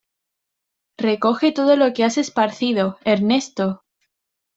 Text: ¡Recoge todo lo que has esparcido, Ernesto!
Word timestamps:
¡Recoge 0.97 1.51
todo 1.51 1.75
lo 1.75 1.93
que 1.93 2.03
has 2.03 2.17
esparcido, 2.17 2.97
Ernesto! 3.05 3.83